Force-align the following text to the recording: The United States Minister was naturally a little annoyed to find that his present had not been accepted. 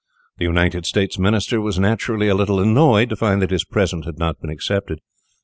The 0.39 0.45
United 0.45 0.87
States 0.87 1.19
Minister 1.19 1.61
was 1.61 1.77
naturally 1.77 2.27
a 2.27 2.33
little 2.33 2.59
annoyed 2.59 3.09
to 3.09 3.15
find 3.15 3.39
that 3.43 3.51
his 3.51 3.63
present 3.63 4.03
had 4.05 4.17
not 4.17 4.41
been 4.41 4.49
accepted. 4.49 4.99